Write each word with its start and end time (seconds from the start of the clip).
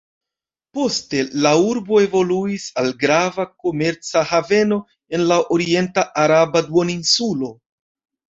Poste 0.75 1.19
la 1.45 1.49
urbo 1.65 1.99
evoluis 2.05 2.63
al 2.83 2.89
grava 3.03 3.45
komerca 3.65 4.25
haveno 4.31 4.79
en 5.17 5.25
la 5.33 5.39
orienta 5.57 6.07
araba 6.23 6.65
duoninsulo. 6.71 7.51